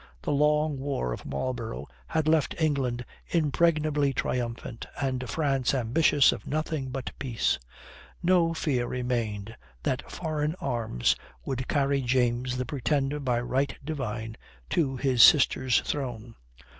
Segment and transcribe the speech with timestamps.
[0.23, 6.89] The long war of Marlborough had left England impregnably triumphant, and France ambitious of nothing
[6.89, 7.59] but peace.
[8.23, 14.37] No fear remained that foreign arms would carry James, the Pretender by right divine,
[14.71, 16.33] to his sister's throne.